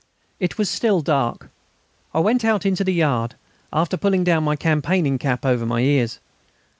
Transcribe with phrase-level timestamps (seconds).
[0.39, 1.51] It was still dark.
[2.11, 3.35] I went out into the yard,
[3.71, 6.19] after pulling down my campaigning cap over my ears.